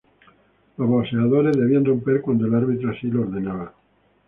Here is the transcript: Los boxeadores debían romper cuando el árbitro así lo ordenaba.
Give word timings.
Los 0.77 0.87
boxeadores 0.89 1.55
debían 1.55 1.85
romper 1.85 2.21
cuando 2.21 2.47
el 2.47 2.55
árbitro 2.55 2.89
así 2.89 3.05
lo 3.05 3.21
ordenaba. 3.21 3.71